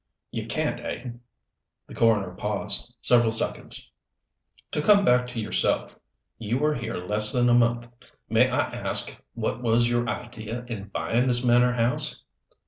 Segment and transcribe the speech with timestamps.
[0.31, 1.11] "You can't, eh."
[1.85, 3.91] The coroner paused, several seconds.
[4.71, 5.95] "To come back to yourself.
[6.39, 7.85] You were here less than a month.
[8.27, 12.23] May I ask what was your idea in buying this manor house?"